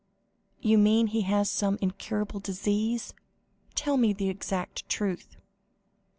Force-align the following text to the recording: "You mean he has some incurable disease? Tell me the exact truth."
"You 0.61 0.79
mean 0.79 1.05
he 1.05 1.21
has 1.29 1.47
some 1.47 1.77
incurable 1.79 2.39
disease? 2.39 3.13
Tell 3.75 3.97
me 3.97 4.13
the 4.13 4.29
exact 4.29 4.89
truth." 4.89 5.35